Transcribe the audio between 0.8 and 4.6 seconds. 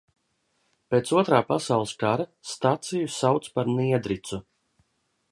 Pēc Otrā pasaules kara staciju sauc par Niedricu.